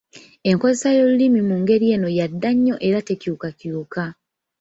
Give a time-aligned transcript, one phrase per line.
[0.49, 4.03] Enkozesa y'olulimi mu ngeri eno yadda nnyo era tekyukakyuka.